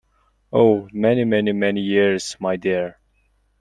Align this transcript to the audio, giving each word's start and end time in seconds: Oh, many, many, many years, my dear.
Oh, 0.51 0.89
many, 0.91 1.25
many, 1.25 1.51
many 1.51 1.79
years, 1.79 2.35
my 2.39 2.55
dear. 2.55 2.97